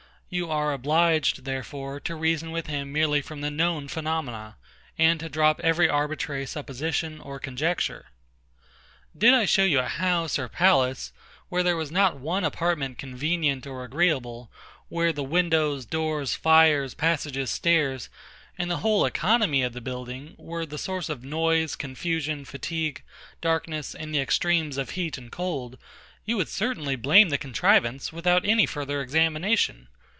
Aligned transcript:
You 0.33 0.49
are 0.49 0.71
obliged, 0.71 1.43
therefore, 1.43 1.99
to 1.99 2.15
reason 2.15 2.51
with 2.51 2.67
him 2.67 2.93
merely 2.93 3.21
from 3.21 3.41
the 3.41 3.51
known 3.51 3.89
phenomena, 3.89 4.55
and 4.97 5.19
to 5.19 5.27
drop 5.27 5.59
every 5.59 5.89
arbitrary 5.89 6.45
supposition 6.45 7.19
or 7.19 7.37
conjecture. 7.37 8.05
Did 9.17 9.33
I 9.33 9.43
show 9.43 9.65
you 9.65 9.79
a 9.79 9.89
house 9.89 10.39
or 10.39 10.47
palace, 10.47 11.11
where 11.49 11.63
there 11.63 11.75
was 11.75 11.91
not 11.91 12.15
one 12.15 12.45
apartment 12.45 12.97
convenient 12.97 13.67
or 13.67 13.83
agreeable; 13.83 14.49
where 14.87 15.11
the 15.11 15.21
windows, 15.21 15.85
doors, 15.85 16.33
fires, 16.33 16.93
passages, 16.93 17.49
stairs, 17.51 18.07
and 18.57 18.71
the 18.71 18.77
whole 18.77 19.03
economy 19.05 19.63
of 19.63 19.73
the 19.73 19.81
building, 19.81 20.35
were 20.37 20.65
the 20.65 20.77
source 20.77 21.09
of 21.09 21.25
noise, 21.25 21.75
confusion, 21.75 22.45
fatigue, 22.45 23.03
darkness, 23.41 23.93
and 23.93 24.15
the 24.15 24.21
extremes 24.21 24.77
of 24.77 24.91
heat 24.91 25.17
and 25.17 25.29
cold; 25.29 25.77
you 26.23 26.37
would 26.37 26.47
certainly 26.47 26.95
blame 26.95 27.27
the 27.27 27.37
contrivance, 27.37 28.13
without 28.13 28.45
any 28.45 28.65
further 28.65 29.01
examination. 29.01 29.89